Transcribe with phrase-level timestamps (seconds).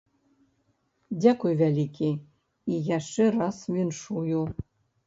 [1.19, 4.41] Дзякуй вялікі і яшчэ раз віншую!